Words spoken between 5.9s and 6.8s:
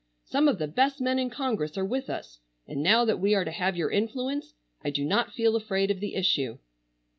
of the issue."